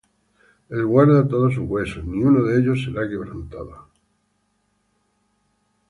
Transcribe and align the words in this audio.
El 0.69 0.87
guarda 0.87 1.27
todos 1.27 1.53
sus 1.53 1.69
huesos; 1.69 2.03
Ni 2.03 2.23
uno 2.23 2.43
de 2.45 2.59
ellos 2.59 2.83
será 2.83 3.07
quebrantado. 3.07 3.87